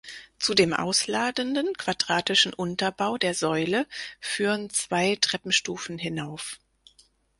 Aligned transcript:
Zu 0.39 0.55
dem 0.55 0.73
ausladenden, 0.73 1.73
quadratischen 1.77 2.55
Unterbau 2.55 3.19
der 3.19 3.35
Säule 3.35 3.85
führen 4.19 4.71
zwei 4.71 5.15
Treppenstufen 5.21 5.99
hinauf. 5.99 6.59